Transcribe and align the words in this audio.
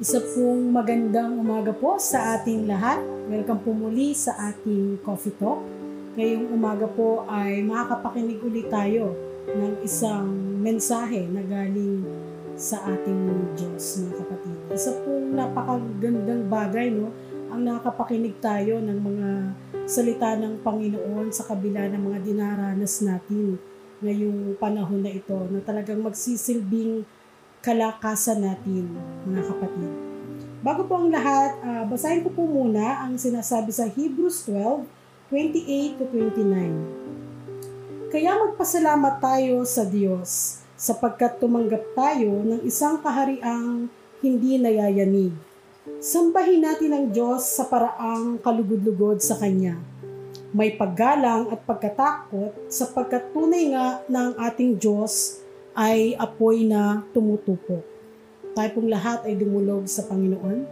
Isa 0.00 0.16
pong 0.16 0.72
magandang 0.72 1.36
umaga 1.36 1.76
po 1.76 2.00
sa 2.00 2.40
ating 2.40 2.64
lahat. 2.64 3.04
Welcome 3.28 3.60
po 3.60 3.76
muli 3.76 4.16
sa 4.16 4.32
ating 4.48 4.96
Coffee 5.04 5.36
Talk. 5.36 5.60
Ngayong 6.16 6.56
umaga 6.56 6.88
po 6.88 7.28
ay 7.28 7.60
makakapakinig 7.60 8.40
ulit 8.40 8.72
tayo 8.72 9.12
ng 9.44 9.84
isang 9.84 10.24
mensahe 10.64 11.28
na 11.28 11.44
galing 11.44 12.00
sa 12.56 12.80
ating 12.80 13.52
Diyos, 13.52 14.00
mga 14.00 14.24
kapatid. 14.24 14.56
Isa 14.72 14.96
pong 15.04 15.36
napakagandang 15.36 16.48
bagay, 16.48 16.88
no? 16.88 17.12
Ang 17.52 17.68
nakakapakinig 17.68 18.40
tayo 18.40 18.80
ng 18.80 18.98
mga 19.04 19.28
salita 19.84 20.32
ng 20.32 20.64
Panginoon 20.64 21.28
sa 21.28 21.44
kabila 21.44 21.92
ng 21.92 22.00
mga 22.00 22.18
dinaranas 22.24 23.04
natin 23.04 23.60
ngayong 24.00 24.56
panahon 24.56 25.04
na 25.04 25.12
ito 25.12 25.36
na 25.52 25.60
talagang 25.60 26.00
magsisilbing 26.00 27.04
kalakasan 27.60 28.40
natin, 28.40 28.88
mga 29.28 29.52
kapatid. 29.52 29.92
Bago 30.60 30.84
po 30.84 31.00
ang 31.00 31.08
lahat, 31.12 31.56
uh, 31.60 31.84
basahin 31.88 32.24
ko 32.24 32.30
po 32.32 32.44
muna 32.44 33.04
ang 33.04 33.16
sinasabi 33.16 33.72
sa 33.72 33.88
Hebrews 33.88 34.44
12, 34.48 34.84
28 35.32 36.00
to 36.00 36.04
29. 36.08 38.10
Kaya 38.10 38.34
magpasalamat 38.34 39.22
tayo 39.22 39.62
sa 39.68 39.86
Diyos 39.86 40.58
sapagkat 40.74 41.38
tumanggap 41.38 41.84
tayo 41.92 42.42
ng 42.44 42.60
isang 42.64 42.98
kahariang 43.00 43.88
hindi 44.24 44.56
nayayanig. 44.56 45.32
Sambahin 46.00 46.64
natin 46.64 46.96
ang 46.96 47.06
Diyos 47.12 47.44
sa 47.44 47.68
paraang 47.68 48.40
kalugod-lugod 48.40 49.20
sa 49.20 49.36
Kanya. 49.36 49.76
May 50.50 50.74
paggalang 50.74 51.52
at 51.52 51.60
pagkatakot 51.62 52.72
sapagkat 52.72 53.30
tunay 53.30 53.70
nga 53.70 54.02
ng 54.08 54.34
ating 54.40 54.80
Diyos 54.80 55.44
ay 55.74 56.18
apoy 56.18 56.66
na 56.66 57.04
tumutupo. 57.14 57.82
Tayo 58.54 58.68
pong 58.74 58.90
lahat 58.90 59.22
ay 59.26 59.38
dumulog 59.38 59.86
sa 59.86 60.02
Panginoon. 60.10 60.66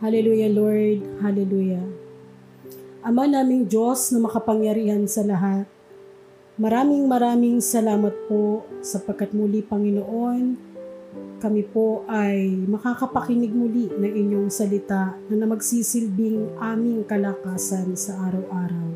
Hallelujah 0.00 0.52
Lord, 0.52 1.00
Hallelujah. 1.20 1.84
Ama 3.00 3.24
naming 3.24 3.64
Diyos 3.64 4.12
na 4.12 4.20
makapangyarihan 4.20 5.08
sa 5.08 5.24
lahat, 5.24 5.64
maraming 6.60 7.08
maraming 7.08 7.64
salamat 7.64 8.12
po 8.28 8.68
sapagkat 8.84 9.32
muli 9.32 9.64
Panginoon, 9.64 10.70
kami 11.40 11.64
po 11.64 12.04
ay 12.04 12.52
makakapakinig 12.68 13.56
muli 13.56 13.88
ng 13.88 14.12
inyong 14.12 14.48
salita 14.52 15.16
na 15.32 15.48
magsisilbing 15.48 16.60
aming 16.60 17.00
kalakasan 17.08 17.96
sa 17.96 18.28
araw-araw. 18.28 18.88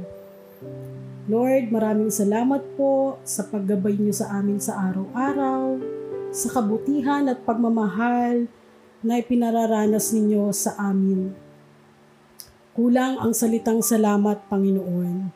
Lord, 1.25 1.73
maraming 1.73 2.13
salamat 2.13 2.77
po 2.77 3.17
sa 3.25 3.49
paggabay 3.49 3.97
niyo 3.97 4.13
sa 4.13 4.29
amin 4.37 4.61
sa 4.61 4.77
araw-araw, 4.77 5.81
sa 6.29 6.53
kabutihan 6.53 7.25
at 7.33 7.41
pagmamahal 7.49 8.45
na 9.01 9.17
ipinararanas 9.17 10.13
ninyo 10.13 10.53
sa 10.53 10.77
amin. 10.77 11.33
Kulang 12.77 13.25
ang 13.25 13.33
salitang 13.33 13.81
salamat, 13.81 14.45
Panginoon. 14.53 15.33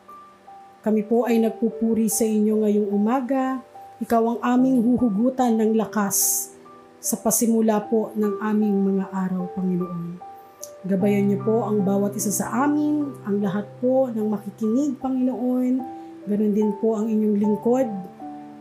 Kami 0.85 1.01
po 1.09 1.25
ay 1.25 1.41
nagpupuri 1.41 2.05
sa 2.05 2.21
inyo 2.21 2.61
ngayong 2.61 2.89
umaga. 2.93 3.57
Ikaw 3.97 4.23
ang 4.29 4.39
aming 4.45 4.85
huhugutan 4.85 5.57
ng 5.57 5.73
lakas 5.73 6.53
sa 7.01 7.17
pasimula 7.17 7.81
po 7.89 8.13
ng 8.13 8.37
aming 8.45 8.93
mga 8.93 9.09
araw, 9.09 9.57
Panginoon. 9.57 10.21
Gabayan 10.79 11.27
niyo 11.27 11.43
po 11.43 11.67
ang 11.67 11.83
bawat 11.83 12.15
isa 12.15 12.31
sa 12.31 12.63
amin, 12.63 13.11
ang 13.27 13.43
lahat 13.43 13.67
po 13.83 14.07
ng 14.07 14.31
makikinig, 14.31 14.95
Panginoon. 15.03 15.73
Ganon 16.23 16.53
din 16.55 16.71
po 16.79 16.95
ang 16.95 17.11
inyong 17.11 17.35
lingkod 17.35 17.87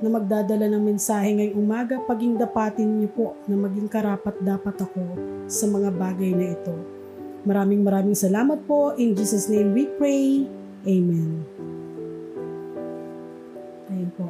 na 0.02 0.08
magdadala 0.10 0.66
ng 0.66 0.82
mensahe 0.82 1.30
ngayong 1.38 1.62
umaga. 1.62 1.94
Paging 2.02 2.34
dapatin 2.34 2.90
niyo 2.90 3.08
po 3.14 3.26
na 3.46 3.54
maging 3.54 3.86
karapat 3.86 4.34
dapat 4.42 4.74
ako 4.82 5.14
sa 5.46 5.70
mga 5.70 5.94
bagay 5.94 6.34
na 6.34 6.58
ito. 6.58 6.74
Maraming 7.46 7.86
maraming 7.86 8.18
salamat 8.18 8.66
po. 8.66 8.98
In 8.98 9.14
Jesus' 9.14 9.46
name 9.46 9.70
we 9.70 9.86
pray. 9.86 10.42
Amen. 10.90 11.46
Ayun 13.94 14.10
po. 14.18 14.26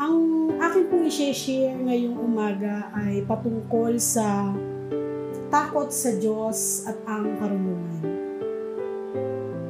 Ang 0.00 0.16
akin 0.56 0.88
pong 0.88 1.04
i-share 1.12 1.76
ngayong 1.76 2.16
umaga 2.16 2.88
ay 2.96 3.20
patungkol 3.28 4.00
sa 4.00 4.48
takot 5.52 5.92
sa 5.92 6.16
Diyos 6.16 6.88
at 6.88 6.96
ang 7.04 7.36
karunungan. 7.36 8.00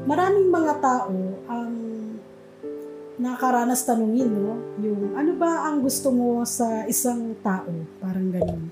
Maraming 0.06 0.46
mga 0.46 0.78
tao 0.78 1.10
ang 1.50 1.74
nakaranas 3.18 3.82
tanungin, 3.82 4.30
no? 4.30 4.62
Yung 4.78 5.18
ano 5.18 5.34
ba 5.34 5.66
ang 5.66 5.82
gusto 5.82 6.14
mo 6.14 6.46
sa 6.46 6.86
isang 6.86 7.34
tao? 7.42 7.66
Parang 7.98 8.30
ganun. 8.30 8.70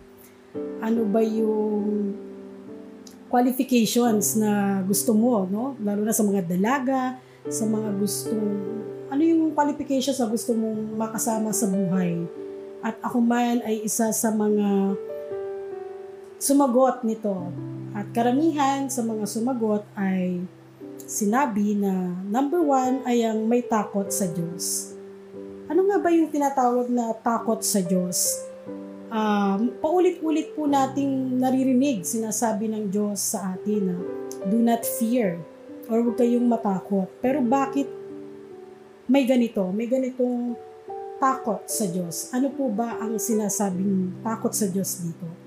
Ano 0.79 1.03
ba 1.11 1.19
yung 1.19 2.15
qualifications 3.27 4.39
na 4.39 4.79
gusto 4.87 5.11
mo, 5.11 5.51
no? 5.51 5.75
Lalo 5.83 6.07
na 6.07 6.15
sa 6.15 6.23
mga 6.23 6.47
dalaga, 6.47 7.19
sa 7.51 7.67
mga 7.67 7.91
gustong 7.99 8.55
ano 9.11 9.23
yung 9.27 9.51
qualifications 9.51 10.23
na 10.23 10.31
gusto 10.31 10.55
mong 10.55 10.95
makasama 10.95 11.51
sa 11.51 11.67
buhay. 11.67 12.23
At 12.87 13.03
ako 13.03 13.19
man 13.19 13.67
ay 13.67 13.83
isa 13.83 14.15
sa 14.15 14.31
mga 14.31 14.95
sumagot 16.41 17.05
nito. 17.05 17.53
At 17.93 18.09
karamihan 18.17 18.89
sa 18.89 19.05
mga 19.05 19.29
sumagot 19.29 19.85
ay 19.93 20.41
sinabi 21.05 21.77
na 21.77 22.17
number 22.33 22.65
one 22.65 23.05
ay 23.05 23.29
ang 23.29 23.45
may 23.45 23.61
takot 23.61 24.09
sa 24.09 24.25
Diyos. 24.25 24.97
Ano 25.69 25.87
nga 25.87 26.01
ba 26.01 26.09
yung 26.11 26.33
tinatawag 26.33 26.89
na 26.89 27.13
takot 27.13 27.61
sa 27.61 27.85
Diyos? 27.85 28.41
Um, 29.11 29.75
paulit-ulit 29.85 30.57
po 30.57 30.65
nating 30.65 31.37
naririnig 31.37 32.09
sinasabi 32.09 32.73
ng 32.73 32.89
Diyos 32.89 33.21
sa 33.21 33.55
atin 33.55 33.93
na 33.93 33.97
do 34.49 34.59
not 34.63 34.81
fear 34.99 35.37
or 35.93 36.01
huwag 36.01 36.17
kayong 36.19 36.47
matakot. 36.47 37.11
Pero 37.21 37.43
bakit 37.45 37.91
may 39.11 39.27
ganito, 39.27 39.67
may 39.75 39.91
ganitong 39.91 40.55
takot 41.19 41.67
sa 41.67 41.85
Diyos? 41.91 42.31
Ano 42.31 42.55
po 42.55 42.71
ba 42.71 43.03
ang 43.03 43.19
sinasabing 43.19 44.23
takot 44.23 44.55
sa 44.55 44.71
Diyos 44.71 45.03
dito? 45.03 45.40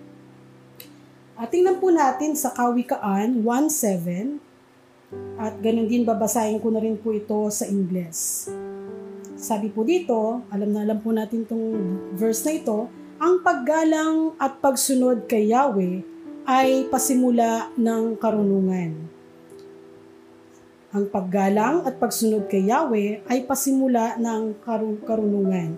At 1.43 1.51
tingnan 1.51 1.83
po 1.83 1.91
natin 1.91 2.39
sa 2.39 2.55
Kawikaan 2.55 3.43
1.7 3.43 4.39
at 5.35 5.59
ganun 5.59 5.91
din 5.91 6.07
babasahin 6.07 6.55
ko 6.63 6.71
na 6.71 6.79
rin 6.79 6.95
po 6.95 7.11
ito 7.11 7.51
sa 7.51 7.67
Ingles. 7.67 8.47
Sabi 9.35 9.67
po 9.67 9.83
dito, 9.83 10.39
alam 10.47 10.71
na 10.71 10.87
alam 10.87 11.03
po 11.03 11.11
natin 11.11 11.43
itong 11.43 11.67
verse 12.15 12.47
na 12.47 12.55
ito, 12.55 12.87
ang 13.19 13.43
paggalang 13.43 14.39
at 14.39 14.63
pagsunod 14.63 15.27
kay 15.27 15.51
Yahweh 15.51 15.99
ay 16.47 16.87
pasimula 16.87 17.75
ng 17.75 18.15
karunungan. 18.15 19.03
Ang 20.95 21.11
paggalang 21.11 21.83
at 21.83 21.99
pagsunod 21.99 22.47
kay 22.47 22.71
Yahweh 22.71 23.19
ay 23.27 23.43
pasimula 23.43 24.15
ng 24.15 24.63
karunungan. 25.03 25.75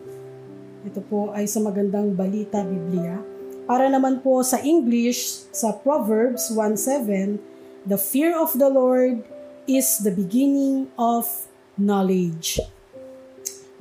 Ito 0.86 1.02
po 1.10 1.34
ay 1.34 1.50
sa 1.50 1.58
magandang 1.58 2.14
balita 2.14 2.62
Biblia 2.62 3.34
para 3.66 3.90
naman 3.90 4.22
po 4.22 4.46
sa 4.46 4.62
English, 4.62 5.50
sa 5.50 5.74
Proverbs 5.74 6.54
1.7, 6.54 7.42
The 7.86 7.98
fear 7.98 8.38
of 8.38 8.54
the 8.58 8.70
Lord 8.70 9.26
is 9.66 10.02
the 10.02 10.14
beginning 10.14 10.90
of 10.98 11.26
knowledge. 11.74 12.62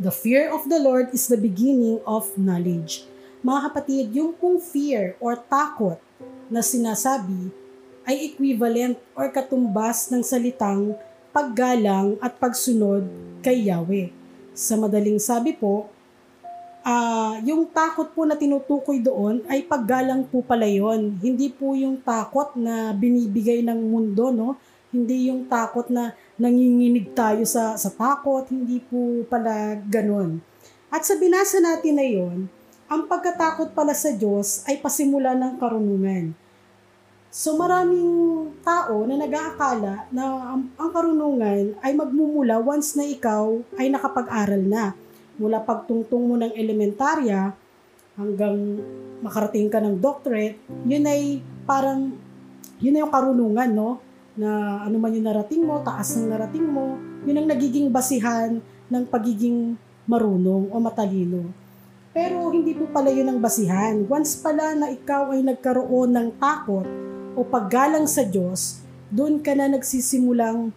The 0.01 0.11
fear 0.13 0.49
of 0.49 0.67
the 0.73 0.81
Lord 0.81 1.13
is 1.13 1.29
the 1.29 1.39
beginning 1.39 2.01
of 2.09 2.33
knowledge. 2.35 3.05
Mga 3.45 3.61
kapatid, 3.71 4.05
yung 4.17 4.33
pong 4.35 4.59
fear 4.59 5.21
or 5.21 5.37
takot 5.37 6.01
na 6.49 6.65
sinasabi 6.65 7.53
ay 8.09 8.33
equivalent 8.33 8.97
or 9.13 9.29
katumbas 9.29 10.09
ng 10.09 10.25
salitang 10.25 10.97
paggalang 11.33 12.17
at 12.25 12.37
pagsunod 12.41 13.05
kay 13.45 13.69
Yahweh. 13.69 14.09
Sa 14.57 14.81
madaling 14.81 15.21
sabi 15.21 15.53
po, 15.53 15.93
uh, 16.85 17.41
yung 17.43 17.67
takot 17.73 18.13
po 18.13 18.29
na 18.29 18.37
tinutukoy 18.37 19.01
doon 19.01 19.43
ay 19.49 19.65
paggalang 19.65 20.29
po 20.29 20.45
pala 20.45 20.69
yon. 20.69 21.17
Hindi 21.19 21.49
po 21.51 21.73
yung 21.73 21.99
takot 21.99 22.55
na 22.55 22.93
binibigay 22.93 23.65
ng 23.65 23.81
mundo, 23.89 24.31
no? 24.31 24.61
Hindi 24.95 25.33
yung 25.33 25.49
takot 25.51 25.91
na 25.91 26.15
nanginginig 26.39 27.11
tayo 27.17 27.43
sa, 27.49 27.75
sa 27.75 27.91
takot, 27.91 28.47
hindi 28.53 28.79
po 28.79 29.27
pala 29.27 29.75
ganon. 29.91 30.39
At 30.93 31.03
sa 31.03 31.19
binasa 31.19 31.59
natin 31.59 31.99
na 31.99 32.07
yon, 32.07 32.39
ang 32.87 33.11
pagkatakot 33.11 33.75
pala 33.75 33.97
sa 33.97 34.15
Diyos 34.15 34.63
ay 34.71 34.79
pasimula 34.79 35.35
ng 35.35 35.59
karunungan. 35.59 36.31
So 37.35 37.59
maraming 37.59 38.07
tao 38.63 39.03
na 39.11 39.19
nag-aakala 39.19 40.07
na 40.15 40.55
ang, 40.55 40.71
ang 40.79 40.91
karunungan 40.95 41.75
ay 41.83 41.91
magmumula 41.91 42.63
once 42.63 42.95
na 42.95 43.03
ikaw 43.03 43.59
ay 43.75 43.91
nakapag-aral 43.91 44.63
na 44.63 44.95
mula 45.39 45.63
pagtungtong 45.63 46.25
mo 46.25 46.35
ng 46.39 46.53
elementarya 46.55 47.55
hanggang 48.15 48.79
makarating 49.21 49.67
ka 49.67 49.83
ng 49.83 49.99
doctorate, 49.99 50.59
yun 50.87 51.05
ay 51.07 51.43
parang, 51.67 52.15
yun 52.79 52.95
ay 52.95 53.03
yung 53.03 53.13
karunungan, 53.13 53.71
no? 53.75 53.99
Na 54.39 54.83
ano 54.87 54.97
man 54.99 55.15
yung 55.15 55.27
narating 55.27 55.63
mo, 55.63 55.83
taas 55.83 56.15
ng 56.15 56.31
narating 56.31 56.67
mo, 56.67 56.99
yun 57.27 57.43
ang 57.43 57.49
nagiging 57.51 57.91
basihan 57.91 58.63
ng 58.91 59.05
pagiging 59.11 59.75
marunong 60.07 60.71
o 60.71 60.77
matalino. 60.79 61.51
Pero 62.15 62.55
hindi 62.55 62.79
po 62.79 62.87
pala 62.95 63.11
yun 63.11 63.27
ang 63.27 63.43
basihan. 63.43 64.07
Once 64.07 64.39
pala 64.39 64.71
na 64.79 64.87
ikaw 64.95 65.35
ay 65.35 65.43
nagkaroon 65.43 66.15
ng 66.15 66.29
takot 66.39 66.87
o 67.35 67.43
paggalang 67.43 68.07
sa 68.07 68.23
Diyos, 68.23 68.87
doon 69.11 69.43
ka 69.43 69.51
na 69.59 69.67
nagsisimulang 69.67 70.71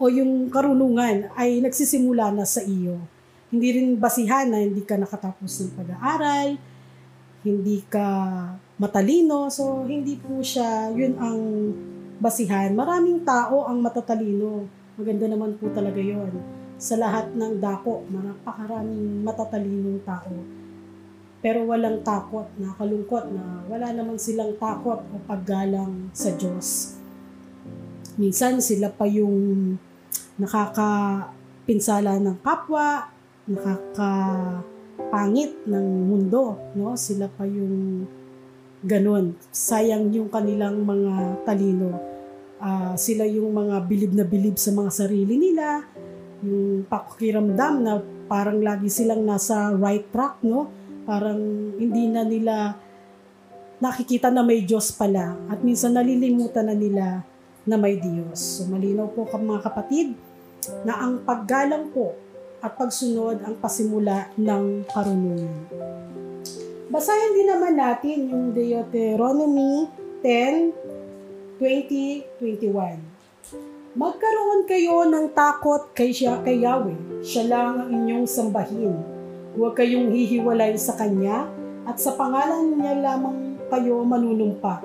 o 0.00 0.08
yung 0.08 0.48
karunungan 0.48 1.28
ay 1.36 1.60
nagsisimula 1.60 2.32
na 2.32 2.48
sa 2.48 2.64
iyo. 2.64 2.96
Hindi 3.52 3.68
rin 3.76 4.00
basihan 4.00 4.48
na 4.48 4.64
hindi 4.64 4.80
ka 4.80 4.96
nakatapos 4.96 5.52
ng 5.60 5.72
pag-aaral, 5.76 6.56
hindi 7.44 7.78
ka 7.84 8.06
matalino, 8.80 9.52
so 9.52 9.84
hindi 9.84 10.16
po 10.16 10.40
siya, 10.40 10.88
yun 10.96 11.20
ang 11.20 11.38
basihan. 12.16 12.72
Maraming 12.72 13.28
tao 13.28 13.68
ang 13.68 13.84
matatalino. 13.84 14.64
Maganda 14.96 15.28
naman 15.28 15.60
po 15.60 15.68
talaga 15.68 16.00
yon 16.00 16.32
sa 16.82 16.98
lahat 16.98 17.30
ng 17.36 17.62
dako, 17.62 18.02
napakaraming 18.10 19.22
matatalinong 19.22 20.02
tao. 20.02 20.34
Pero 21.38 21.62
walang 21.66 22.02
takot, 22.02 22.46
nakalungkot 22.58 23.30
na 23.34 23.62
wala 23.70 23.94
naman 23.94 24.18
silang 24.18 24.58
takot 24.58 24.98
o 24.98 25.14
paggalang 25.26 26.10
sa 26.10 26.34
Diyos. 26.34 26.98
Minsan 28.18 28.58
sila 28.58 28.90
pa 28.90 29.06
yung 29.06 29.74
nakakapinsala 30.42 32.18
ng 32.18 32.42
kapwa, 32.42 33.11
nakakapangit 33.48 35.66
ng 35.66 35.86
mundo, 36.06 36.58
no? 36.78 36.94
Sila 36.94 37.26
pa 37.26 37.42
yung 37.46 38.06
ganun. 38.82 39.34
Sayang 39.50 40.14
yung 40.14 40.30
kanilang 40.30 40.86
mga 40.86 41.44
talino. 41.46 41.98
Uh, 42.62 42.94
sila 42.94 43.26
yung 43.26 43.50
mga 43.50 43.82
bilib 43.90 44.14
na 44.14 44.22
bilib 44.22 44.54
sa 44.54 44.70
mga 44.70 44.90
sarili 44.94 45.34
nila, 45.34 45.82
yung 46.46 46.86
pakiramdam 46.86 47.82
na 47.82 47.98
parang 48.30 48.62
lagi 48.62 48.86
silang 48.86 49.26
nasa 49.26 49.74
right 49.74 50.06
track, 50.14 50.46
no? 50.46 50.70
Parang 51.02 51.42
hindi 51.74 52.06
na 52.06 52.22
nila 52.22 52.78
nakikita 53.82 54.30
na 54.30 54.46
may 54.46 54.62
Diyos 54.62 54.94
pala 54.94 55.34
at 55.50 55.58
minsan 55.66 55.98
nalilimutan 55.98 56.70
na 56.70 56.76
nila 56.78 57.26
na 57.66 57.74
may 57.74 57.98
Diyos. 57.98 58.62
So 58.62 58.70
malinaw 58.70 59.10
po 59.10 59.26
mga 59.26 59.66
kapatid 59.66 60.14
na 60.86 61.02
ang 61.02 61.26
paggalang 61.26 61.90
po 61.90 62.14
at 62.62 62.78
pagsunod 62.78 63.42
ang 63.42 63.58
pasimula 63.58 64.30
ng 64.38 64.86
karunungan. 64.86 65.66
Basahin 66.86 67.34
din 67.34 67.50
naman 67.50 67.74
natin 67.74 68.30
yung 68.30 68.44
Deuteronomy 68.54 69.90
10, 70.22 70.70
20, 71.58 72.38
21. 72.38 73.98
Magkaroon 73.98 74.62
kayo 74.64 75.04
ng 75.10 75.34
takot 75.34 75.90
kay 75.92 76.14
siya 76.14 76.38
kay 76.46 76.62
Yahweh. 76.62 77.26
Siya 77.26 77.44
lang 77.50 77.82
ang 77.82 77.90
inyong 77.90 78.24
sambahin. 78.30 78.94
Huwag 79.58 79.76
kayong 79.76 80.14
hihiwalay 80.14 80.78
sa 80.78 80.96
Kanya 80.96 81.50
at 81.84 81.98
sa 81.98 82.14
pangalan 82.14 82.78
niya 82.78 82.94
lamang 83.02 83.58
kayo 83.68 84.00
manunumpa. 84.06 84.80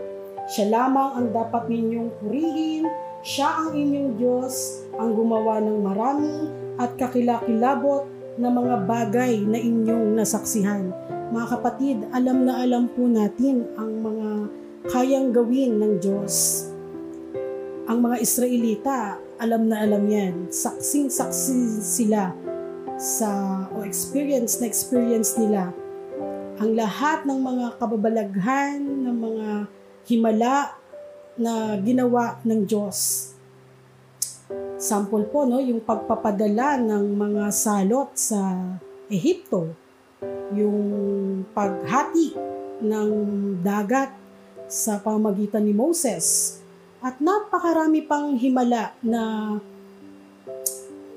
Siya 0.50 0.68
lamang 0.74 1.10
ang 1.14 1.28
dapat 1.32 1.70
ninyong 1.70 2.10
purihin. 2.20 2.84
Siya 3.22 3.48
ang 3.64 3.76
inyong 3.76 4.16
Diyos, 4.16 4.84
ang 4.96 5.12
gumawa 5.12 5.60
ng 5.60 5.80
marami 5.84 6.67
at 6.78 6.94
kakilakilabot 6.96 8.06
na 8.38 8.54
mga 8.54 8.76
bagay 8.86 9.42
na 9.44 9.58
inyong 9.58 10.14
nasaksihan. 10.14 10.94
Mga 11.34 11.48
kapatid, 11.58 11.98
alam 12.14 12.46
na 12.46 12.62
alam 12.62 12.88
po 12.88 13.10
natin 13.10 13.66
ang 13.76 13.92
mga 14.02 14.30
kayang 14.88 15.34
gawin 15.36 15.82
ng 15.82 15.94
Diyos 16.00 16.66
ang 17.88 18.04
mga 18.04 18.20
Israelita, 18.20 19.16
alam 19.40 19.72
na 19.72 19.80
alam 19.80 20.04
yan. 20.12 20.52
Saksing-saksi 20.52 21.80
sila 21.80 22.36
sa 23.00 23.64
o 23.72 23.88
experience 23.88 24.60
na 24.60 24.68
experience 24.68 25.40
nila 25.40 25.72
ang 26.60 26.76
lahat 26.76 27.24
ng 27.24 27.40
mga 27.40 27.66
kababalaghan, 27.80 28.84
ng 29.08 29.18
mga 29.18 29.50
himala 30.12 30.76
na 31.40 31.80
ginawa 31.80 32.44
ng 32.44 32.68
Diyos. 32.68 33.32
Sample 34.88 35.28
po, 35.28 35.44
no, 35.44 35.60
yung 35.60 35.84
pagpapadala 35.84 36.80
ng 36.80 37.12
mga 37.12 37.52
salot 37.52 38.08
sa 38.16 38.56
Ehipto, 39.12 39.76
yung 40.56 40.80
paghati 41.52 42.32
ng 42.80 43.10
dagat 43.60 44.16
sa 44.72 44.96
pamagitan 45.04 45.68
ni 45.68 45.76
Moses, 45.76 46.56
at 47.04 47.20
napakarami 47.20 48.00
pang 48.08 48.40
himala 48.40 48.96
na 49.04 49.56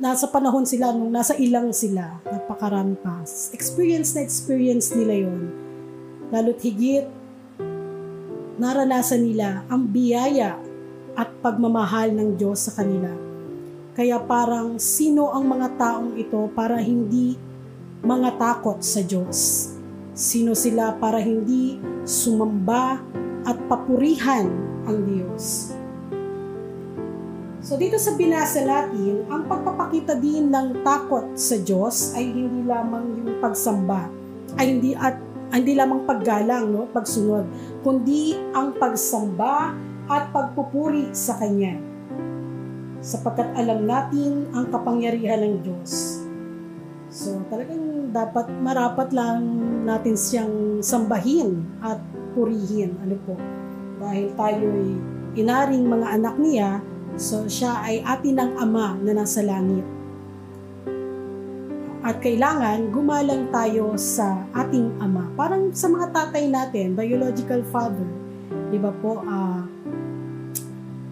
nasa 0.02 0.26
panahon 0.26 0.66
sila 0.66 0.90
nung 0.90 1.14
nasa 1.14 1.38
ilang 1.38 1.70
sila. 1.70 2.18
Napakarami 2.26 2.98
pa. 2.98 3.22
Experience 3.54 4.18
na 4.18 4.26
experience 4.26 4.90
nila 4.98 5.30
yon. 5.30 5.46
Lalo't 6.34 6.58
higit, 6.58 7.06
naranasan 8.58 9.30
nila 9.30 9.62
ang 9.70 9.86
biyaya 9.86 10.58
at 11.14 11.30
pagmamahal 11.38 12.10
ng 12.10 12.34
Diyos 12.34 12.66
sa 12.66 12.74
kanila. 12.74 13.29
Kaya 14.00 14.16
parang 14.16 14.80
sino 14.80 15.28
ang 15.28 15.44
mga 15.44 15.76
taong 15.76 16.16
ito 16.16 16.48
para 16.56 16.80
hindi 16.80 17.36
mga 18.00 18.40
takot 18.40 18.80
sa 18.80 19.04
Diyos? 19.04 19.68
Sino 20.16 20.56
sila 20.56 20.96
para 20.96 21.20
hindi 21.20 21.76
sumamba 22.08 22.96
at 23.44 23.60
papurihan 23.68 24.48
ang 24.88 25.04
Diyos? 25.04 25.76
So 27.60 27.76
dito 27.76 28.00
sa 28.00 28.16
binasa 28.16 28.64
natin, 28.64 29.28
ang 29.28 29.44
pagpapakita 29.44 30.16
din 30.16 30.48
ng 30.48 30.80
takot 30.80 31.36
sa 31.36 31.60
Diyos 31.60 32.16
ay 32.16 32.24
hindi 32.24 32.64
lamang 32.64 33.20
yung 33.20 33.36
pagsamba, 33.36 34.08
ay 34.56 34.80
hindi 34.80 34.96
at 34.96 35.20
hindi 35.52 35.76
lamang 35.76 36.08
paggalang, 36.08 36.72
no, 36.72 36.88
pagsunod, 36.88 37.44
kundi 37.84 38.32
ang 38.56 38.72
pagsamba 38.80 39.76
at 40.08 40.32
pagpupuri 40.32 41.12
sa 41.12 41.36
Kanya. 41.36 41.89
Sapagkat 43.00 43.56
alam 43.56 43.88
natin 43.88 44.48
ang 44.52 44.68
kapangyarihan 44.68 45.40
ng 45.40 45.56
Diyos. 45.64 46.22
So 47.10 47.42
talagang 47.48 48.14
dapat 48.14 48.46
marapat 48.60 49.10
lang 49.10 49.40
natin 49.88 50.14
siyang 50.14 50.84
sambahin 50.84 51.64
at 51.80 51.98
purihin. 52.36 52.94
Ano 53.02 53.16
po? 53.24 53.34
Dahil 54.00 54.32
tayo'y 54.36 54.88
inaring 55.34 55.84
mga 55.88 56.06
anak 56.20 56.36
niya, 56.38 56.80
So, 57.18 57.44
siya 57.50 57.82
ay 57.82 58.00
atin 58.06 58.38
ng 58.38 58.52
Ama 58.56 58.96
na 59.02 59.12
nasa 59.12 59.42
langit. 59.42 59.82
At 62.00 62.16
kailangan 62.22 62.94
gumalang 62.94 63.52
tayo 63.52 63.92
sa 63.98 64.46
ating 64.56 64.96
Ama. 65.02 65.34
Parang 65.36 65.68
sa 65.74 65.92
mga 65.92 66.16
tatay 66.16 66.48
natin, 66.48 66.96
biological 66.96 67.60
father, 67.68 68.08
di 68.72 68.78
ba 68.80 68.94
po, 69.04 69.20
uh, 69.20 69.68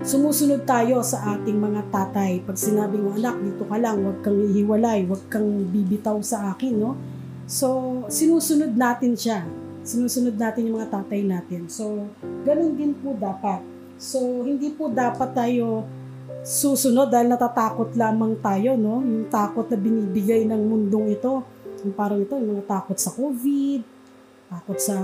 sumusunod 0.08 0.64
tayo 0.64 1.04
sa 1.04 1.36
ating 1.36 1.60
mga 1.60 1.92
tatay. 1.92 2.40
Pag 2.40 2.56
sinabi 2.56 2.96
mo, 2.96 3.12
anak, 3.12 3.36
dito 3.44 3.68
ka 3.68 3.76
lang, 3.76 4.00
huwag 4.00 4.24
kang 4.24 4.40
ihiwalay, 4.40 5.04
huwag 5.04 5.28
kang 5.28 5.68
bibitaw 5.68 6.16
sa 6.24 6.56
akin, 6.56 6.80
no? 6.80 6.96
So, 7.44 8.00
sinusunod 8.08 8.72
natin 8.72 9.12
siya. 9.12 9.44
Sinusunod 9.84 10.40
natin 10.40 10.72
yung 10.72 10.80
mga 10.80 10.96
tatay 10.96 11.20
natin. 11.28 11.68
So, 11.68 12.08
ganun 12.48 12.80
din 12.80 12.96
po 12.96 13.12
dapat 13.12 13.60
So, 13.98 14.46
hindi 14.46 14.70
po 14.70 14.86
dapat 14.94 15.34
tayo 15.34 15.82
susunod 16.46 17.10
dahil 17.10 17.34
natatakot 17.34 17.98
lamang 17.98 18.38
tayo, 18.38 18.78
no? 18.78 19.02
Yung 19.02 19.26
takot 19.26 19.66
na 19.66 19.74
binibigay 19.74 20.46
ng 20.46 20.62
mundong 20.70 21.18
ito. 21.18 21.42
Yung 21.82 21.94
parang 21.98 22.22
ito, 22.22 22.38
yung 22.38 22.62
mga 22.62 22.78
takot 22.78 22.94
sa 22.94 23.10
COVID, 23.10 23.97
takot 24.48 24.78
sa 24.80 24.96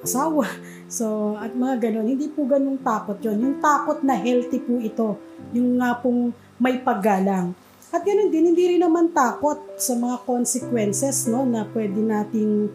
asawa. 0.00 0.46
So, 0.86 1.34
at 1.34 1.52
mga 1.52 1.90
ganun. 1.90 2.06
Hindi 2.14 2.30
po 2.30 2.46
ganung 2.46 2.78
takot 2.78 3.18
yon 3.18 3.42
Yung 3.42 3.56
takot 3.58 4.00
na 4.06 4.14
healthy 4.14 4.62
po 4.62 4.78
ito. 4.78 5.18
Yung 5.50 5.82
nga 5.82 5.98
pong 5.98 6.30
may 6.62 6.78
paggalang. 6.80 7.52
At 7.90 8.02
ganun 8.06 8.30
din, 8.30 8.54
hindi 8.54 8.76
rin 8.76 8.82
naman 8.82 9.10
takot 9.10 9.58
sa 9.78 9.94
mga 9.98 10.22
consequences 10.26 11.26
no, 11.26 11.46
na 11.46 11.66
pwede 11.70 11.98
nating 11.98 12.70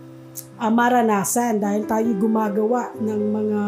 uh, 0.60 0.72
maranasan 0.72 1.60
dahil 1.60 1.88
tayo 1.88 2.08
gumagawa 2.16 2.92
ng 3.00 3.22
mga 3.32 3.62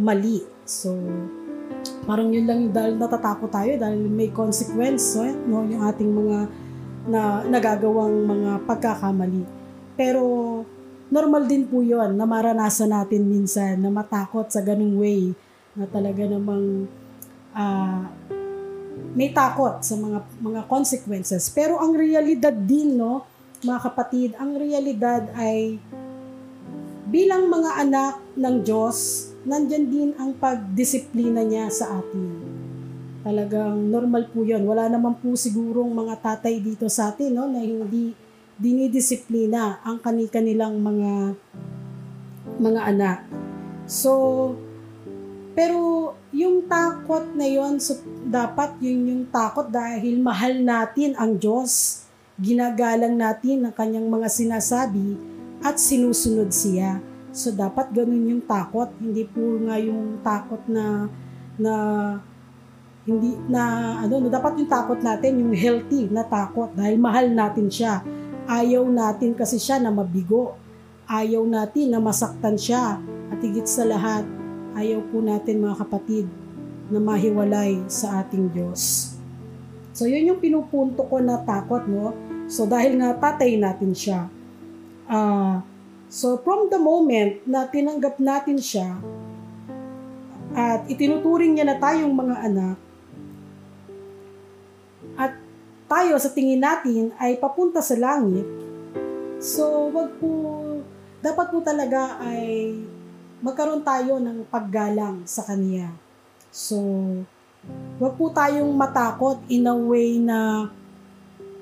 mali. 0.00 0.44
So, 0.64 0.96
parang 2.04 2.32
yun 2.32 2.46
lang 2.48 2.60
dahil 2.72 2.96
natatakot 2.96 3.48
tayo 3.52 3.76
dahil 3.80 4.00
may 4.08 4.30
consequence 4.32 5.18
eh, 5.20 5.32
no, 5.32 5.64
yung 5.66 5.82
ating 5.84 6.10
mga 6.10 6.38
na 7.06 7.22
nagagawang 7.46 8.26
mga 8.26 8.50
pagkakamali. 8.66 9.42
Pero 9.94 10.22
normal 11.10 11.46
din 11.46 11.66
po 11.66 11.82
yon 11.82 12.18
na 12.18 12.26
maranasan 12.26 12.90
natin 12.90 13.22
minsan 13.26 13.78
na 13.78 13.90
matakot 13.90 14.50
sa 14.50 14.62
ganung 14.62 14.98
way 14.98 15.30
na 15.76 15.86
talaga 15.86 16.26
namang 16.26 16.90
uh, 17.54 18.02
may 19.16 19.32
takot 19.32 19.80
sa 19.80 19.94
mga 19.96 20.18
mga 20.40 20.62
consequences. 20.68 21.48
Pero 21.52 21.80
ang 21.80 21.96
realidad 21.96 22.52
din 22.52 22.96
no, 22.96 23.24
mga 23.64 23.80
kapatid, 23.92 24.30
ang 24.36 24.56
realidad 24.56 25.30
ay 25.36 25.80
bilang 27.06 27.48
mga 27.48 27.70
anak 27.86 28.14
ng 28.34 28.56
Diyos, 28.66 29.30
nandyan 29.46 29.86
din 29.88 30.10
ang 30.18 30.34
pagdisiplina 30.36 31.46
niya 31.46 31.70
sa 31.70 32.02
atin. 32.02 32.28
Talagang 33.22 33.90
normal 33.90 34.30
po 34.30 34.46
yun. 34.46 34.62
Wala 34.68 34.86
naman 34.90 35.18
po 35.18 35.34
sigurong 35.34 35.90
mga 35.90 36.14
tatay 36.22 36.62
dito 36.62 36.86
sa 36.86 37.10
atin 37.10 37.34
no, 37.34 37.46
na 37.50 37.62
hindi 37.62 38.25
dinidisiplina 38.56 39.84
ang 39.84 40.00
kani-kanilang 40.00 40.80
mga 40.80 41.36
mga 42.56 42.80
anak. 42.88 43.18
So, 43.84 44.52
pero 45.52 46.12
yung 46.32 46.68
takot 46.68 47.36
na 47.36 47.46
yon 47.48 47.80
so, 47.80 47.96
dapat 48.26 48.76
yun 48.82 49.08
yung 49.08 49.24
takot 49.28 49.68
dahil 49.68 50.20
mahal 50.20 50.56
natin 50.60 51.14
ang 51.16 51.36
Diyos. 51.36 52.04
Ginagalang 52.36 53.16
natin 53.16 53.64
ang 53.64 53.74
kanyang 53.76 54.08
mga 54.12 54.28
sinasabi 54.28 55.16
at 55.64 55.80
sinusunod 55.80 56.52
siya. 56.52 57.00
So 57.36 57.52
dapat 57.52 57.92
ganun 57.92 58.28
yung 58.32 58.44
takot, 58.44 58.88
hindi 58.96 59.28
po 59.28 59.60
nga 59.64 59.76
yung 59.76 60.20
takot 60.24 60.60
na 60.68 61.08
na 61.56 61.74
hindi 63.06 63.38
na 63.46 63.96
ano 64.02 64.18
no 64.18 64.28
dapat 64.32 64.58
yung 64.60 64.72
takot 64.72 64.98
natin 64.98 65.44
yung 65.44 65.54
healthy 65.54 66.10
na 66.10 66.26
takot 66.26 66.72
dahil 66.72 66.96
mahal 66.96 67.28
natin 67.28 67.68
siya. 67.68 68.00
Ayaw 68.46 68.86
natin 68.86 69.34
kasi 69.34 69.58
siya 69.58 69.82
na 69.82 69.90
mabigo. 69.90 70.54
Ayaw 71.10 71.42
natin 71.42 71.90
na 71.90 71.98
masaktan 71.98 72.54
siya. 72.54 73.02
At 73.30 73.38
higit 73.42 73.66
sa 73.66 73.82
lahat, 73.82 74.22
ayaw 74.78 75.02
po 75.10 75.18
natin 75.18 75.62
mga 75.62 75.82
kapatid 75.82 76.30
na 76.86 77.02
mahiwalay 77.02 77.82
sa 77.90 78.22
ating 78.22 78.54
Diyos. 78.54 79.14
So 79.90 80.06
yun 80.06 80.30
yung 80.30 80.38
pinupunto 80.38 81.02
ko 81.08 81.18
na 81.18 81.42
takot, 81.42 81.90
no? 81.90 82.14
So 82.46 82.70
dahil 82.70 83.02
nga 83.02 83.18
tatay 83.18 83.58
natin 83.58 83.90
siya. 83.90 84.30
Uh, 85.10 85.58
so 86.06 86.38
from 86.46 86.70
the 86.70 86.78
moment 86.78 87.42
na 87.46 87.66
tinanggap 87.66 88.22
natin 88.22 88.62
siya 88.62 88.98
at 90.54 90.86
itinuturing 90.86 91.58
niya 91.58 91.66
na 91.66 91.76
tayong 91.78 92.14
mga 92.14 92.36
anak 92.46 92.76
tayo 95.86 96.18
sa 96.18 96.30
tingin 96.34 96.62
natin 96.62 97.14
ay 97.18 97.38
papunta 97.38 97.78
sa 97.78 97.94
langit, 97.94 98.46
so 99.38 99.90
wag 99.94 100.10
po, 100.18 100.30
dapat 101.22 101.46
po 101.50 101.58
talaga 101.62 102.18
ay 102.22 102.74
magkaroon 103.42 103.86
tayo 103.86 104.18
ng 104.18 104.46
paggalang 104.50 105.22
sa 105.26 105.46
Kanya. 105.46 105.94
So, 106.50 106.78
wag 108.02 108.14
po 108.18 108.30
tayong 108.34 108.70
matakot 108.74 109.42
in 109.46 109.66
a 109.70 109.74
way 109.74 110.18
na 110.18 110.70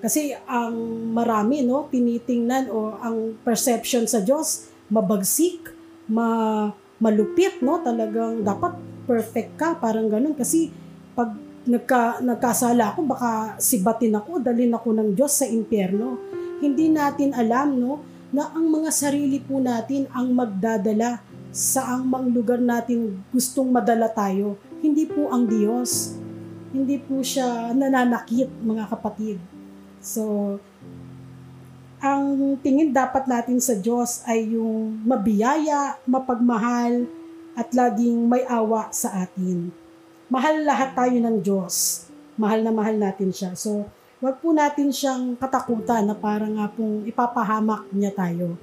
kasi 0.05 0.37
ang 0.45 0.77
marami 1.17 1.65
no 1.65 1.89
tinitingnan 1.89 2.69
o 2.69 2.93
ang 3.01 3.41
perception 3.41 4.05
sa 4.05 4.21
Diyos 4.21 4.69
mabagsik, 4.93 5.73
ma 6.13 6.69
malupit 7.01 7.65
no 7.65 7.81
talagang 7.81 8.45
dapat 8.45 8.77
perfect 9.09 9.57
ka 9.57 9.77
parang 9.77 10.09
ganun 10.09 10.37
kasi 10.37 10.73
pag 11.17 11.33
nagka, 11.65 12.21
nagkasala 12.21 12.93
ako 12.93 13.01
baka 13.09 13.31
sibatin 13.61 14.17
ako 14.17 14.41
dalhin 14.41 14.73
ako 14.73 14.93
ng 14.93 15.09
Diyos 15.17 15.33
sa 15.33 15.47
impyerno 15.49 16.21
hindi 16.65 16.89
natin 16.89 17.37
alam 17.37 17.77
no 17.77 18.01
na 18.35 18.51
ang 18.51 18.67
mga 18.67 18.91
sarili 18.91 19.39
po 19.39 19.63
natin 19.63 20.11
ang 20.11 20.35
magdadala 20.35 21.23
sa 21.55 21.95
ang 21.95 22.03
mang 22.03 22.35
lugar 22.35 22.59
natin 22.59 23.23
gustong 23.31 23.71
madala 23.71 24.11
tayo. 24.11 24.59
Hindi 24.83 25.07
po 25.07 25.31
ang 25.31 25.47
Diyos. 25.47 26.19
Hindi 26.75 26.99
po 26.99 27.23
siya 27.23 27.71
nananakit, 27.71 28.51
mga 28.59 28.91
kapatid. 28.91 29.39
So, 30.03 30.59
ang 32.03 32.59
tingin 32.59 32.91
dapat 32.91 33.31
natin 33.31 33.63
sa 33.63 33.79
Diyos 33.79 34.27
ay 34.27 34.59
yung 34.59 34.99
mabiyaya, 35.07 35.95
mapagmahal, 36.03 37.07
at 37.55 37.71
laging 37.71 38.27
may 38.27 38.43
awa 38.51 38.91
sa 38.91 39.23
atin. 39.23 39.71
Mahal 40.33 40.65
lahat 40.65 40.97
tayo 40.97 41.17
ng 41.21 41.37
Diyos. 41.45 42.07
Mahal 42.41 42.65
na 42.65 42.73
mahal 42.73 42.97
natin 42.97 43.29
siya. 43.29 43.53
So, 43.53 43.85
wag 44.25 44.41
po 44.41 44.57
natin 44.57 44.89
siyang 44.89 45.37
katakutan 45.37 46.09
na 46.09 46.17
parang 46.17 46.57
nga 46.57 46.73
pong 46.73 47.05
ipapahamak 47.05 47.85
niya 47.93 48.09
tayo. 48.17 48.57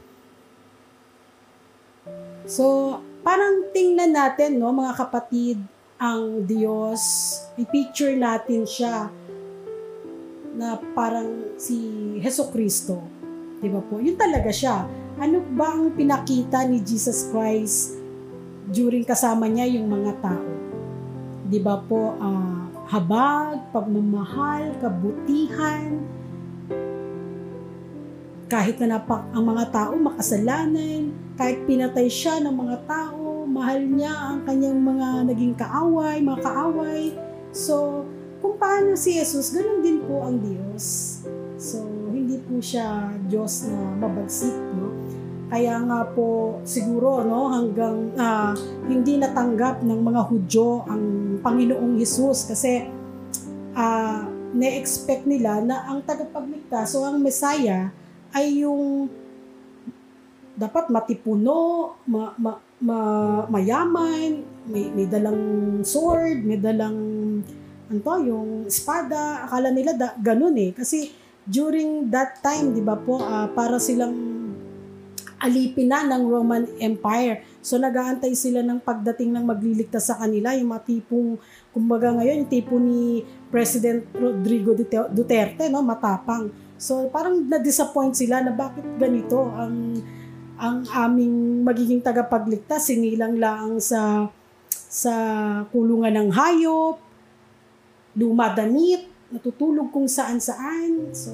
So, 2.50 2.98
parang 3.22 3.70
tingnan 3.70 4.18
natin, 4.18 4.58
no, 4.58 4.74
mga 4.74 4.98
kapatid, 4.98 5.62
ang 6.02 6.50
Diyos, 6.50 7.00
i-picture 7.62 8.18
natin 8.18 8.66
siya 8.66 9.14
na 10.58 10.82
parang 10.98 11.54
si 11.62 11.78
Heso 12.18 12.50
Kristo. 12.50 13.06
Di 13.62 13.70
ba 13.70 13.86
po? 13.86 14.02
Yun 14.02 14.18
talaga 14.18 14.50
siya. 14.50 14.90
Ano 15.22 15.46
ba 15.54 15.78
ang 15.78 15.94
pinakita 15.94 16.66
ni 16.66 16.82
Jesus 16.82 17.30
Christ 17.30 18.02
during 18.74 19.06
kasama 19.06 19.46
niya 19.46 19.70
yung 19.78 19.86
mga 19.86 20.18
tao? 20.26 20.51
Di 21.52 21.60
ba 21.60 21.84
po, 21.84 22.16
uh, 22.16 22.64
habag, 22.88 23.76
pagmamahal, 23.76 24.72
kabutihan, 24.80 26.00
kahit 28.48 28.80
na 28.80 28.96
napak 28.96 29.28
ang 29.36 29.44
mga 29.48 29.68
tao 29.68 30.00
makasalanan, 30.00 31.12
kahit 31.36 31.64
pinatay 31.68 32.08
siya 32.08 32.40
ng 32.40 32.56
mga 32.56 32.88
tao, 32.88 33.44
mahal 33.48 33.84
niya 33.84 34.12
ang 34.12 34.48
kanyang 34.48 34.80
mga 34.80 35.08
naging 35.28 35.56
kaaway, 35.60 36.24
mga 36.24 36.40
kaaway. 36.40 37.16
So, 37.52 38.08
kung 38.40 38.56
paano 38.56 38.96
si 38.96 39.20
Jesus, 39.20 39.52
ganun 39.52 39.84
din 39.84 40.04
po 40.08 40.24
ang 40.24 40.40
Diyos. 40.40 40.84
So, 41.60 41.84
hindi 42.12 42.40
po 42.44 42.64
siya 42.64 43.12
Diyos 43.28 43.68
na 43.68 43.96
mabagsik, 44.00 44.56
no? 44.76 44.91
Kaya 45.52 45.84
nga 45.84 46.08
po 46.16 46.64
siguro 46.64 47.28
no 47.28 47.52
hanggang 47.52 48.16
uh, 48.16 48.56
hindi 48.88 49.20
natanggap 49.20 49.84
ng 49.84 50.00
mga 50.00 50.22
Hudyo 50.32 50.88
ang 50.88 51.04
Panginoong 51.44 52.00
Hesus 52.00 52.48
kasi 52.48 52.88
uh, 53.76 54.24
na-expect 54.56 55.28
nila 55.28 55.60
na 55.60 55.92
ang 55.92 56.08
tagapagligtas 56.08 56.96
o 56.96 57.04
ang 57.04 57.20
Messiah 57.20 57.92
ay 58.32 58.64
yung 58.64 59.12
dapat 60.56 60.88
matipuno, 60.88 61.96
ma, 62.08 62.32
ma, 62.40 62.56
ma, 62.80 63.00
mayaman, 63.52 64.44
may, 64.72 64.88
may 64.94 65.08
dalang 65.08 65.40
sword, 65.84 66.44
may 66.48 66.60
dalang 66.60 66.96
ano 67.92 68.12
yung 68.24 68.72
espada. 68.72 69.48
Akala 69.48 69.74
nila 69.74 69.96
da, 69.98 70.16
ganun 70.16 70.56
eh. 70.56 70.72
Kasi 70.72 71.12
during 71.44 72.08
that 72.08 72.40
time, 72.40 72.72
di 72.72 72.84
ba 72.84 72.96
po, 72.96 73.20
uh, 73.20 73.52
para 73.52 73.82
silang 73.82 74.31
alipin 75.42 75.90
na 75.90 76.06
ng 76.06 76.24
Roman 76.30 76.64
Empire. 76.78 77.42
So 77.66 77.82
nagaantay 77.82 78.38
sila 78.38 78.62
ng 78.62 78.78
pagdating 78.86 79.34
ng 79.34 79.46
magliligtas 79.46 80.14
sa 80.14 80.22
kanila, 80.22 80.54
yung 80.54 80.70
mga 80.70 80.86
tipong, 80.86 81.42
kumbaga 81.74 82.14
ngayon, 82.14 82.46
yung 82.46 82.52
tipo 82.52 82.78
ni 82.78 83.26
President 83.50 84.06
Rodrigo 84.14 84.78
Duterte, 85.10 85.66
no, 85.68 85.82
matapang. 85.82 86.54
So 86.78 87.10
parang 87.10 87.50
na-disappoint 87.50 88.14
sila 88.14 88.46
na 88.46 88.54
bakit 88.54 88.86
ganito 89.02 89.50
ang 89.54 90.02
ang 90.62 90.86
aming 90.94 91.66
magiging 91.66 92.06
tagapagligtas 92.06 92.94
sinilang 92.94 93.34
lang 93.42 93.82
sa 93.82 94.30
sa 94.70 95.14
kulungan 95.74 96.14
ng 96.14 96.30
hayop, 96.30 97.02
lumadanit, 98.14 99.10
natutulog 99.34 99.90
kung 99.90 100.06
saan-saan. 100.06 101.10
So 101.16 101.34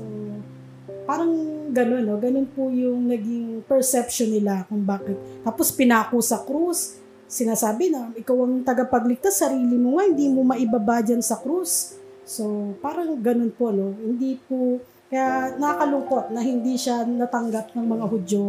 parang 1.07 1.31
gano'n, 1.71 2.03
no? 2.03 2.19
Ganun 2.19 2.47
po 2.51 2.67
yung 2.67 3.07
naging 3.07 3.63
perception 3.63 4.27
nila 4.27 4.67
kung 4.67 4.83
bakit. 4.83 5.15
Tapos 5.47 5.71
pinako 5.71 6.19
sa 6.19 6.43
krus, 6.43 6.99
sinasabi 7.31 7.87
na 7.87 8.11
ikaw 8.13 8.43
ang 8.43 8.67
tagapagligtas, 8.67 9.39
sarili 9.39 9.79
mo 9.79 9.95
nga, 9.95 10.03
hindi 10.11 10.27
mo 10.27 10.43
maibaba 10.43 10.99
dyan 10.99 11.23
sa 11.23 11.39
krus. 11.39 11.95
So, 12.27 12.75
parang 12.83 13.15
ganun 13.23 13.55
po, 13.55 13.71
no? 13.71 13.95
Hindi 13.95 14.35
po, 14.35 14.83
kaya 15.07 15.55
nakakalungkot 15.55 16.35
na 16.35 16.43
hindi 16.43 16.75
siya 16.75 17.07
natanggap 17.07 17.71
ng 17.71 17.87
mga 17.87 18.05
Hudyo 18.11 18.43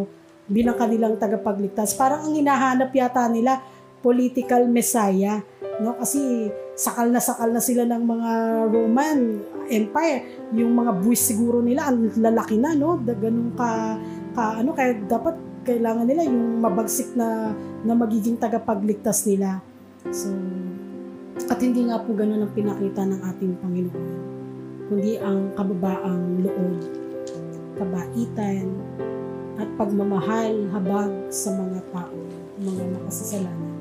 bilang 0.51 0.75
kanilang 0.75 1.15
tagapagligtas. 1.15 1.95
Parang 1.95 2.27
ang 2.27 2.35
hinahanap 2.35 2.91
yata 2.91 3.31
nila 3.31 3.63
political 4.03 4.67
messiah, 4.67 5.39
no? 5.79 5.95
Kasi 5.95 6.51
sakal 6.79 7.11
na 7.11 7.19
sakal 7.19 7.51
na 7.51 7.59
sila 7.59 7.83
ng 7.91 8.03
mga 8.07 8.31
Roman 8.71 9.19
Empire. 9.67 10.47
Yung 10.55 10.79
mga 10.79 11.03
buwis 11.03 11.27
siguro 11.27 11.59
nila 11.59 11.91
ang 11.91 12.07
lalaki 12.15 12.55
na, 12.55 12.79
no? 12.79 12.95
Ganun 13.03 13.51
ka, 13.59 13.99
ka 14.33 14.63
ano 14.63 14.71
kaya 14.79 14.95
dapat 15.03 15.35
kailangan 15.67 16.07
nila 16.07 16.23
yung 16.25 16.63
mabagsik 16.63 17.19
na 17.19 17.51
na 17.83 17.93
magiging 17.99 18.39
tagapagligtas 18.39 19.27
nila. 19.27 19.59
So 20.15 20.31
at 21.51 21.59
hindi 21.59 21.91
nga 21.91 21.99
po 21.99 22.15
ganun 22.15 22.47
ang 22.47 22.55
pinakita 22.55 23.03
ng 23.03 23.21
ating 23.27 23.53
Panginoon 23.59 24.39
kundi 24.89 25.21
ang 25.21 25.53
kababaang 25.53 26.41
loob, 26.41 26.81
kabaitan, 27.77 28.73
at 29.61 29.69
pagmamahal 29.77 30.71
habag 30.73 31.13
sa 31.29 31.53
mga 31.53 31.85
tao, 31.93 32.17
mga 32.57 32.85
makasasalanan. 32.97 33.78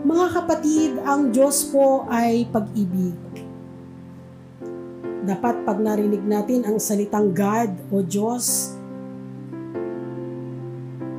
Mga 0.00 0.26
kapatid, 0.32 0.96
ang 1.04 1.28
Diyos 1.28 1.68
po 1.68 2.08
ay 2.08 2.48
pag-ibig. 2.48 3.12
Dapat 5.28 5.68
pag 5.68 5.76
narinig 5.76 6.24
natin 6.24 6.64
ang 6.64 6.80
salitang 6.80 7.36
God 7.36 7.68
o 7.92 8.00
Diyos, 8.00 8.72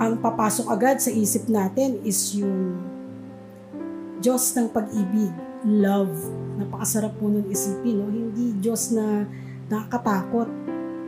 ang 0.02 0.18
papasok 0.18 0.66
agad 0.74 0.98
sa 0.98 1.14
isip 1.14 1.46
natin 1.46 2.02
is 2.02 2.34
yung 2.34 2.82
Diyos 4.18 4.50
ng 4.58 4.74
pag-ibig, 4.74 5.30
love. 5.62 6.18
Napakasarap 6.58 7.14
po 7.22 7.30
nun 7.30 7.46
isipin, 7.54 8.02
no? 8.02 8.10
Hindi 8.10 8.66
Diyos 8.66 8.90
na 8.90 9.30
nakakatakot. 9.70 10.50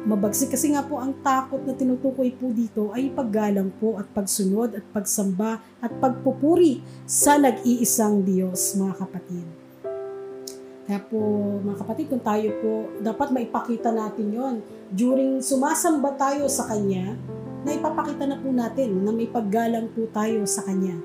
Mabagsik 0.04 0.52
kasi 0.52 0.76
nga 0.76 0.84
po 0.84 1.00
ang 1.00 1.16
takot 1.24 1.64
na 1.64 1.72
tinutukoy 1.72 2.36
po 2.36 2.52
dito 2.52 2.92
ay 2.92 3.12
paggalang 3.16 3.72
po 3.80 3.96
at 3.96 4.08
pagsunod 4.12 4.76
at 4.76 4.86
pagsamba 4.92 5.64
at 5.80 5.92
pagpupuri 6.04 6.84
sa 7.08 7.40
nag-iisang 7.40 8.24
Diyos 8.28 8.76
mga 8.76 8.96
kapatid. 9.00 9.48
Kaya 10.84 11.00
po 11.00 11.20
mga 11.64 11.80
kapatid, 11.80 12.06
kung 12.12 12.20
tayo 12.20 12.52
po, 12.60 12.92
dapat 13.00 13.32
maipakita 13.32 13.96
natin 13.96 14.28
yon 14.36 14.56
During 14.92 15.40
sumasamba 15.40 16.12
tayo 16.20 16.52
sa 16.52 16.68
Kanya, 16.68 17.16
na 17.64 17.72
ipapakita 17.72 18.28
na 18.28 18.36
po 18.36 18.52
natin 18.52 19.08
na 19.08 19.16
may 19.16 19.32
paggalang 19.32 19.88
po 19.96 20.04
tayo 20.12 20.44
sa 20.44 20.68
Kanya. 20.68 21.00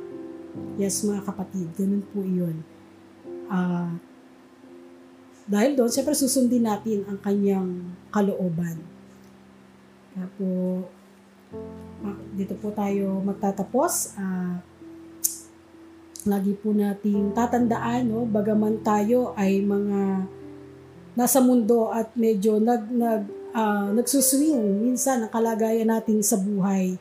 Yes 0.74 1.06
mga 1.06 1.22
kapatid, 1.22 1.70
ganun 1.78 2.02
po 2.10 2.26
yun. 2.26 2.66
Uh, 3.46 3.94
dahil 5.48 5.78
doon, 5.78 5.88
siyempre 5.88 6.12
susundin 6.12 6.66
natin 6.66 7.06
ang 7.08 7.16
kanyang 7.24 7.94
kalooban. 8.10 8.78
Kaya 10.14 10.26
po, 10.34 10.48
dito 12.34 12.54
po 12.58 12.72
tayo 12.72 13.20
magtatapos. 13.24 14.18
Uh, 14.18 14.56
lagi 16.28 16.52
po 16.58 16.74
nating 16.74 17.32
tatandaan, 17.32 18.10
no, 18.10 18.28
bagaman 18.28 18.82
tayo 18.84 19.32
ay 19.38 19.64
mga 19.64 20.28
nasa 21.16 21.40
mundo 21.40 21.90
at 21.90 22.12
medyo 22.14 22.60
nag, 22.60 22.90
nag, 22.92 23.22
uh, 23.56 23.90
nagsuswing 23.96 24.82
minsan 24.84 25.24
ang 25.24 25.32
kalagayan 25.32 25.88
natin 25.88 26.20
sa 26.20 26.36
buhay. 26.36 27.00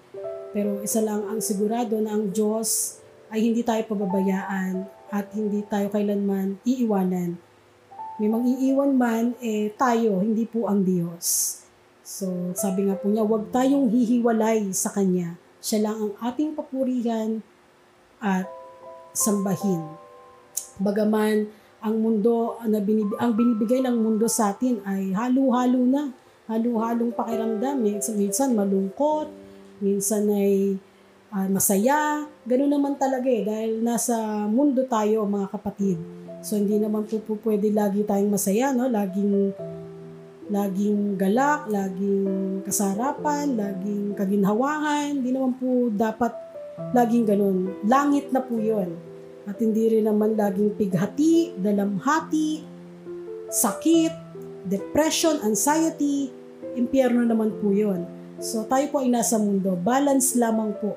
Pero 0.55 0.81
isa 0.81 1.03
lang 1.03 1.27
ang 1.27 1.39
sigurado 1.43 1.99
na 1.99 2.15
ang 2.15 2.31
Diyos 2.31 2.97
ay 3.29 3.43
hindi 3.43 3.61
tayo 3.61 3.83
pababayaan 3.85 4.87
at 5.11 5.27
hindi 5.35 5.63
tayo 5.67 5.91
kailanman 5.91 6.59
iiwanan 6.63 7.46
may 8.17 8.29
mang-iiwan 8.33 8.97
man, 8.97 9.37
eh 9.37 9.69
tayo, 9.77 10.25
hindi 10.25 10.49
po 10.49 10.65
ang 10.65 10.81
Diyos. 10.81 11.57
So, 12.01 12.55
sabi 12.57 12.89
nga 12.89 12.97
po 12.97 13.13
niya, 13.13 13.21
huwag 13.21 13.53
tayong 13.53 13.93
hihiwalay 13.93 14.73
sa 14.73 14.89
Kanya. 14.89 15.37
Siya 15.61 15.85
lang 15.85 15.97
ang 16.01 16.13
ating 16.25 16.57
papurihan 16.57 17.45
at 18.17 18.49
sambahin. 19.13 19.85
Bagaman 20.81 21.45
ang 21.77 21.95
mundo 22.01 22.57
na 22.65 22.81
binib- 22.81 23.17
ang 23.21 23.37
binibigay 23.37 23.85
ng 23.85 23.97
mundo 24.01 24.25
sa 24.25 24.49
atin 24.49 24.81
ay 24.81 25.13
halo-halo 25.13 25.81
na. 25.85 26.09
Halo-halong 26.49 27.13
pakiramdam. 27.13 27.85
Minsan, 27.85 28.17
minsan 28.17 28.49
malungkot, 28.57 29.29
minsan 29.77 30.25
ay 30.31 30.79
uh, 31.29 31.47
masaya. 31.53 32.25
Ganun 32.49 32.71
naman 32.71 32.97
talaga 32.97 33.27
eh, 33.29 33.43
dahil 33.45 33.83
nasa 33.83 34.47
mundo 34.49 34.81
tayo 34.89 35.27
mga 35.27 35.53
kapatid. 35.53 36.26
So 36.41 36.55
hindi 36.55 36.77
naman 36.77 37.05
po, 37.09 37.17
po 37.23 37.37
pwede 37.41 37.73
lagi 37.73 38.05
tayong 38.05 38.31
masaya, 38.31 38.71
no? 38.73 38.87
Laging 38.87 39.53
laging 40.47 41.19
galak, 41.19 41.67
laging 41.67 42.63
kasarapan, 42.63 43.59
laging 43.59 44.15
kaginhawahan. 44.15 45.19
Hindi 45.19 45.35
naman 45.35 45.59
po 45.59 45.91
dapat 45.91 46.31
laging 46.95 47.27
ganun. 47.27 47.57
Langit 47.83 48.31
na 48.31 48.39
po 48.39 48.55
yun. 48.55 48.95
At 49.47 49.59
hindi 49.59 49.87
rin 49.91 50.07
naman 50.07 50.35
laging 50.35 50.75
pighati, 50.75 51.55
dalamhati, 51.55 52.63
sakit, 53.47 54.13
depression, 54.67 55.39
anxiety, 55.43 56.31
impyerno 56.75 57.23
naman 57.23 57.55
po 57.59 57.71
yun. 57.71 58.03
So 58.43 58.67
tayo 58.67 58.85
po 58.91 59.01
ay 59.01 59.09
nasa 59.09 59.39
mundo. 59.39 59.73
Balance 59.79 60.35
lamang 60.35 60.75
po. 60.77 60.93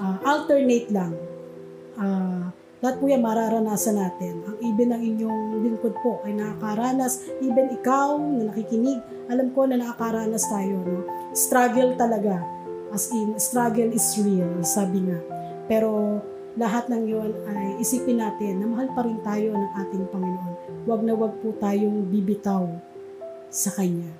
Uh, 0.00 0.18
alternate 0.24 0.88
lang. 0.88 1.12
Uh, 1.94 2.48
lahat 2.84 3.00
po 3.00 3.08
yan 3.08 3.24
mararanasan 3.24 3.96
natin. 3.96 4.44
Ang 4.44 4.56
even 4.60 4.92
ng 4.92 5.00
inyong 5.00 5.40
lingkod 5.64 5.96
po 6.04 6.20
ay 6.28 6.36
nakakaranas. 6.36 7.24
Even 7.40 7.72
ikaw 7.72 8.20
na 8.20 8.52
nakikinig, 8.52 9.00
alam 9.32 9.56
ko 9.56 9.64
na 9.64 9.80
nakakaranas 9.80 10.44
tayo. 10.52 10.84
No? 10.84 11.08
Struggle 11.32 11.96
talaga. 11.96 12.44
As 12.92 13.08
in, 13.08 13.40
struggle 13.40 13.88
is 13.88 14.04
real, 14.20 14.60
sabi 14.60 15.00
nga. 15.00 15.16
Pero 15.64 16.20
lahat 16.60 16.92
ng 16.92 17.08
yon 17.08 17.32
ay 17.48 17.80
isipin 17.80 18.20
natin 18.20 18.60
na 18.60 18.68
mahal 18.68 18.92
pa 18.92 19.00
rin 19.00 19.16
tayo 19.24 19.56
ng 19.56 19.70
ating 19.80 20.04
Panginoon. 20.12 20.54
Huwag 20.84 21.00
na 21.08 21.16
huwag 21.16 21.40
po 21.40 21.56
tayong 21.56 22.04
bibitaw 22.12 22.68
sa 23.48 23.72
Kanya. 23.72 24.12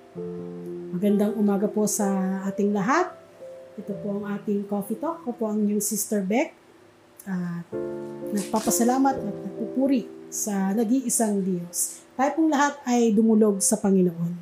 Magandang 0.88 1.36
umaga 1.36 1.68
po 1.68 1.84
sa 1.84 2.40
ating 2.48 2.72
lahat. 2.72 3.12
Ito 3.76 3.92
po 4.00 4.24
ang 4.24 4.40
ating 4.40 4.64
coffee 4.72 4.96
talk. 4.96 5.20
Ako 5.20 5.36
po 5.36 5.52
ang 5.52 5.60
inyong 5.60 5.84
Sister 5.84 6.24
Beck. 6.24 6.63
At 7.24 7.64
nagpapasalamat 8.36 9.14
at 9.16 9.24
nagpupuri 9.24 10.04
sa 10.28 10.76
nag-iisang 10.76 11.40
Diyos. 11.40 12.04
Tayo 12.20 12.30
pong 12.36 12.52
lahat 12.52 12.76
ay 12.84 13.16
dumulog 13.16 13.64
sa 13.64 13.80
Panginoon. 13.80 14.32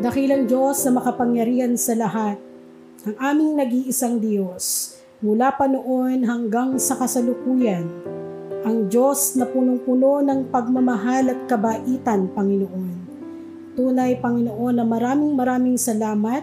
Dakilang 0.00 0.48
Diyos 0.48 0.80
na 0.88 0.96
makapangyarihan 0.96 1.76
sa 1.76 1.92
lahat, 1.92 2.40
ang 3.04 3.14
aming 3.20 3.60
nag-iisang 3.60 4.22
Diyos, 4.22 4.96
mula 5.20 5.52
pa 5.52 5.68
noon 5.68 6.24
hanggang 6.24 6.80
sa 6.80 6.96
kasalukuyan, 6.96 7.84
ang 8.64 8.88
Diyos 8.88 9.36
na 9.36 9.44
punong-puno 9.44 10.24
ng 10.24 10.48
pagmamahal 10.48 11.28
at 11.34 11.40
kabaitan, 11.44 12.30
Panginoon. 12.32 12.94
Tunay, 13.76 14.16
Panginoon, 14.18 14.80
na 14.80 14.84
maraming 14.86 15.36
maraming 15.36 15.78
salamat 15.78 16.42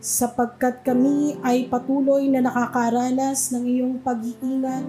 sapagkat 0.00 0.80
kami 0.80 1.36
ay 1.44 1.68
patuloy 1.68 2.24
na 2.32 2.40
nakakaranas 2.40 3.52
ng 3.52 3.64
iyong 3.68 3.94
pag-iingat 4.00 4.88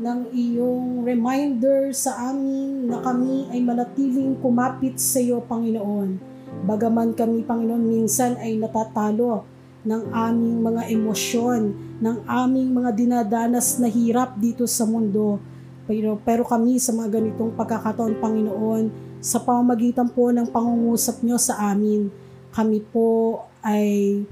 ng 0.00 0.32
iyong 0.32 1.04
reminder 1.04 1.92
sa 1.92 2.32
amin 2.32 2.88
na 2.88 3.04
kami 3.04 3.52
ay 3.52 3.60
manatiling 3.60 4.32
kumapit 4.40 4.96
sa 4.96 5.20
iyo, 5.20 5.44
Panginoon. 5.44 6.16
Bagaman 6.64 7.12
kami, 7.12 7.44
Panginoon, 7.44 7.84
minsan 7.84 8.40
ay 8.40 8.56
natatalo 8.56 9.44
ng 9.84 10.02
aming 10.08 10.56
mga 10.64 10.82
emosyon, 10.88 11.76
ng 12.00 12.16
aming 12.24 12.72
mga 12.72 12.90
dinadanas 12.96 13.76
na 13.76 13.92
hirap 13.92 14.40
dito 14.40 14.64
sa 14.64 14.88
mundo. 14.88 15.36
Pero, 15.84 16.16
pero 16.24 16.48
kami 16.48 16.80
sa 16.80 16.96
mga 16.96 17.20
ganitong 17.20 17.52
pagkakataon, 17.52 18.24
Panginoon, 18.24 18.84
sa 19.20 19.36
pamamagitan 19.44 20.08
po 20.08 20.32
ng 20.32 20.48
pangungusap 20.48 21.20
nyo 21.20 21.36
sa 21.36 21.60
amin, 21.76 22.08
kami 22.56 22.80
po 22.88 23.36
ay 23.66 24.22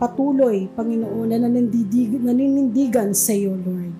patuloy, 0.00 0.66
Panginoon, 0.72 1.28
na 1.28 1.38
naninindigan 1.38 3.12
sa 3.12 3.36
iyo, 3.36 3.54
Lord. 3.54 3.92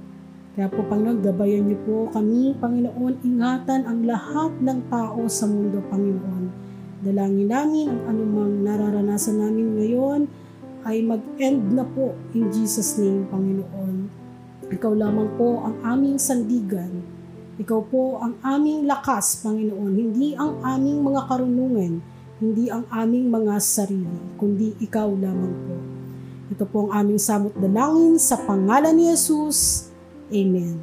Kaya 0.56 0.66
po, 0.66 0.82
Panginoon, 0.82 1.20
gabayan 1.22 1.68
niyo 1.68 1.78
po 1.86 1.96
kami, 2.10 2.56
Panginoon, 2.58 3.22
ingatan 3.22 3.86
ang 3.86 4.02
lahat 4.08 4.52
ng 4.64 4.80
tao 4.90 5.28
sa 5.30 5.46
mundo, 5.46 5.78
Panginoon. 5.92 6.44
Dalangin 7.00 7.48
namin 7.48 7.86
ang 7.88 8.02
anumang 8.12 8.60
nararanasan 8.60 9.40
namin 9.40 9.78
ngayon 9.78 10.20
ay 10.84 11.04
mag-end 11.04 11.72
na 11.72 11.84
po 11.84 12.16
in 12.32 12.48
Jesus' 12.52 12.96
name, 13.00 13.28
Panginoon. 13.28 14.08
Ikaw 14.68 14.92
lamang 14.96 15.36
po 15.36 15.64
ang 15.64 15.76
aming 15.84 16.16
sandigan. 16.16 17.04
Ikaw 17.60 17.80
po 17.88 18.20
ang 18.20 18.40
aming 18.40 18.88
lakas, 18.88 19.44
Panginoon. 19.44 19.92
Hindi 19.92 20.32
ang 20.36 20.60
aming 20.64 21.04
mga 21.04 21.20
karunungan, 21.28 22.00
hindi 22.40 22.72
ang 22.72 22.88
aming 22.88 23.28
mga 23.28 23.60
sarili, 23.60 24.16
kundi 24.40 24.72
ikaw 24.80 25.12
lamang 25.12 25.54
po. 25.68 25.76
Ito 26.50 26.64
po 26.64 26.88
ang 26.88 27.04
aming 27.04 27.20
samot 27.20 27.52
dalangin 27.52 28.16
sa 28.16 28.40
pangalan 28.40 28.96
ni 28.96 29.12
Jesus. 29.12 29.92
Amen. 30.32 30.80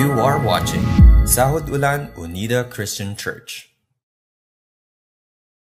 You 0.00 0.08
are 0.16 0.40
watching 0.40 0.88
Sahod 1.28 1.68
Ulan 1.68 2.16
Unida 2.16 2.64
Christian 2.64 3.12
Church. 3.12 3.75